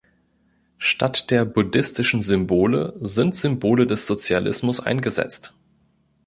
Statt 0.79 1.29
der 1.29 1.45
buddhistischen 1.45 2.23
Symbole 2.23 2.93
sind 2.95 3.35
Symbole 3.35 3.85
des 3.85 4.07
Sozialismus 4.07 4.79
eingesetzt. 4.79 5.53